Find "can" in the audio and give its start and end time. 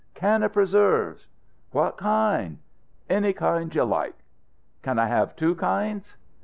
0.15-0.41, 4.81-4.97